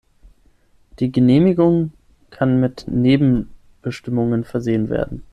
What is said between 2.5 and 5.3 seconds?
mit Nebenbestimmungen versehen werden.